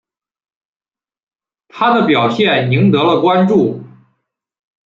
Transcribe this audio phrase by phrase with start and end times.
[1.67, 3.83] 他的表现赢得了关注。